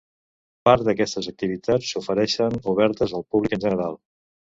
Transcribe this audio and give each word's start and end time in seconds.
Part 0.67 0.85
d'aquestes 0.85 1.27
activitats 1.31 1.91
s'ofereixen 1.95 2.57
obertes 2.73 3.15
al 3.21 3.27
públic 3.35 3.55
en 3.59 3.63
general. 3.67 4.01